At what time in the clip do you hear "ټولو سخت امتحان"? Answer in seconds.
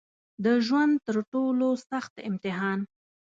1.31-2.79